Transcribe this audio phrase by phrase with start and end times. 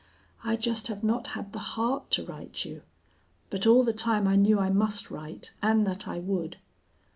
[0.43, 2.81] I just have not had the heart to write you.
[3.51, 6.57] But all the time I knew I must write and that I would.